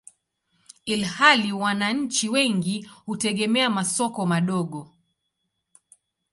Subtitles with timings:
[0.85, 4.95] ilhali wananchi wengi hutegemea masoko madogo.